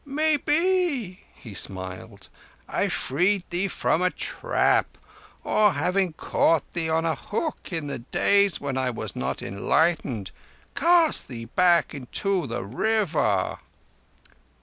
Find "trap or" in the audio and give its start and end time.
4.09-5.73